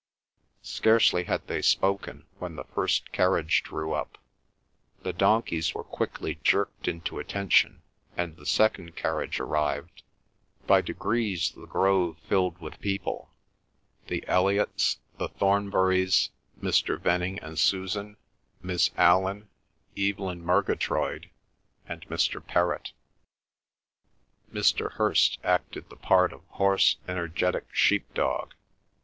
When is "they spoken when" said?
1.45-2.55